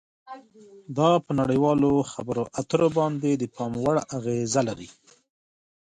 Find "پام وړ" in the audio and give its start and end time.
3.55-3.97